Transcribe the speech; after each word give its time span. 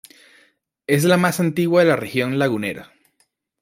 Es 0.87 1.03
la 1.03 1.17
más 1.17 1.39
antigua 1.39 1.81
de 1.83 1.89
la 1.89 1.95
Región 1.95 2.39
Lagunera. 2.39 2.91